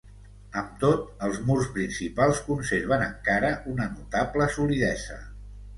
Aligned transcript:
Amb 0.61 0.69
tot, 0.83 1.03
els 1.27 1.37
murs 1.49 1.69
principals 1.77 2.41
conserven 2.49 3.07
encara 3.11 3.53
una 3.75 3.91
notable 3.95 4.51
solidesa. 4.59 5.25